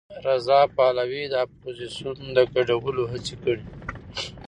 رضا 0.27 0.59
پهلوي 0.75 1.23
د 1.29 1.33
اپوزېسیون 1.45 2.17
ګډولو 2.55 3.03
هڅې 3.11 3.35
کړي. 3.43 3.63